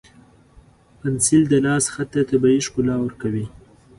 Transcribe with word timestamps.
پنسل 0.99 1.41
د 1.49 1.53
لاس 1.65 1.85
خط 1.93 2.07
ته 2.13 2.21
طبیعي 2.29 2.59
ښکلا 2.67 2.95
ورکوي. 3.01 3.45